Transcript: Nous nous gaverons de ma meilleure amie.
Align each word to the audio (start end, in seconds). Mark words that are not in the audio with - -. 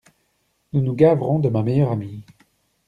Nous 0.73 0.81
nous 0.81 0.95
gaverons 0.95 1.37
de 1.37 1.49
ma 1.49 1.61
meilleure 1.61 1.91
amie. 1.91 2.25